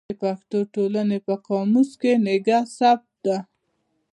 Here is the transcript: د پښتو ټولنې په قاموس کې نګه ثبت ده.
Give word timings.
د 0.09 0.11
پښتو 0.23 0.59
ټولنې 0.73 1.17
په 1.25 1.33
قاموس 1.47 1.91
کې 2.01 2.13
نګه 2.25 2.59
ثبت 2.77 3.11
ده. 3.25 3.37